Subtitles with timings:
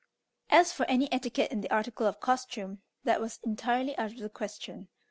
[0.49, 4.31] As for any etiquette in the article of costume, that was entirely out of the
[4.31, 4.87] question.